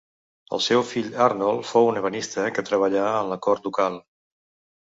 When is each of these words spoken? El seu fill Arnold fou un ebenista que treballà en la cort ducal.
El 0.55 0.61
seu 0.67 0.81
fill 0.91 1.11
Arnold 1.25 1.69
fou 1.73 1.89
un 1.91 2.01
ebenista 2.01 2.47
que 2.57 2.65
treballà 2.71 3.07
en 3.21 3.33
la 3.35 3.41
cort 3.49 3.69
ducal. 3.71 4.01